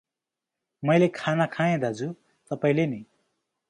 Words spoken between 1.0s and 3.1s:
खाना खाए दाजु तपाईंले नी?